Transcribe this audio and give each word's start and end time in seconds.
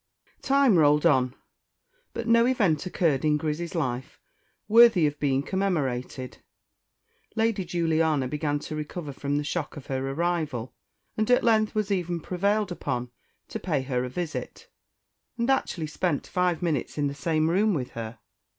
_TIME 0.41 0.77
rolled 0.79 1.05
on, 1.05 1.35
but 2.11 2.27
no 2.27 2.47
event 2.47 2.87
occurred 2.87 3.23
in 3.23 3.37
Grizzy's 3.37 3.75
life 3.75 4.19
worthy 4.67 5.05
of 5.05 5.19
being 5.19 5.43
commemorated. 5.43 6.39
Lady 7.35 7.63
Juliana 7.63 8.27
began 8.27 8.57
to 8.61 8.75
recover 8.75 9.13
from 9.13 9.37
the 9.37 9.43
shock 9.43 9.77
of 9.77 9.85
her 9.85 10.09
arrival, 10.09 10.73
and 11.17 11.29
at 11.29 11.43
length 11.43 11.75
was 11.75 11.91
even 11.91 12.19
prevailed 12.19 12.71
upon 12.71 13.11
to 13.49 13.59
pay 13.59 13.83
her 13.83 14.03
a 14.03 14.09
visit, 14.09 14.69
and 15.37 15.51
actually 15.51 15.85
spent 15.85 16.25
five 16.25 16.63
minutes 16.63 16.97
in 16.97 17.05
the 17.05 17.13
same 17.13 17.47
room 17.51 17.75
with 17.75 17.91
her. 17.91 18.17